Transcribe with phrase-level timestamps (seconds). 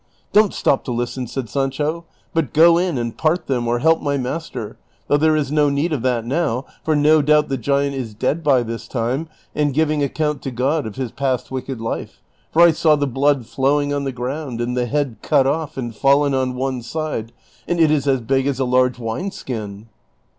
[0.33, 4.17] "Don't stop to listen," sa*d Sancho," but go in and part them or help my
[4.17, 8.15] master: though there is no need of that now, for no doubt the giant is
[8.15, 12.63] dead by this time and giving account to God of his past wicked life; for
[12.63, 16.33] I saw the blood flowing on the ground, and the head cut off and fallen
[16.33, 17.31] on one side,
[17.67, 19.87] and it is as big as a large wine skin."